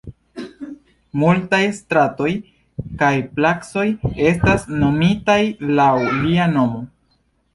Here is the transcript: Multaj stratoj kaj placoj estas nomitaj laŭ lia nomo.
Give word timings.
Multaj 1.23 1.59
stratoj 1.79 2.29
kaj 3.03 3.11
placoj 3.39 3.85
estas 4.31 4.65
nomitaj 4.85 5.39
laŭ 5.81 5.91
lia 6.25 6.51
nomo. 6.57 6.83